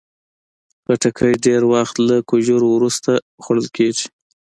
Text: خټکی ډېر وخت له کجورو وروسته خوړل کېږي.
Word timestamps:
خټکی 0.83 1.31
ډېر 1.45 1.61
وخت 1.73 1.95
له 2.07 2.15
کجورو 2.31 2.67
وروسته 2.75 3.11
خوړل 3.43 3.67
کېږي. 3.77 4.07